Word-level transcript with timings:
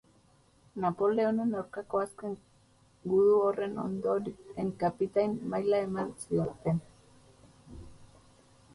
Napoleonen 0.85 1.51
aurkako 1.59 2.01
azken 2.05 2.33
gudu 3.13 3.37
horren 3.43 3.77
ondoren 3.83 4.75
kapitain 4.87 5.39
maila 5.55 5.85
eman 5.91 6.13
zioten. 6.27 6.85